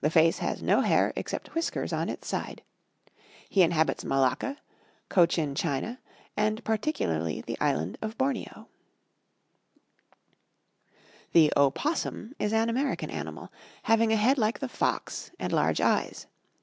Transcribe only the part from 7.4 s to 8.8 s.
the island of Borneo.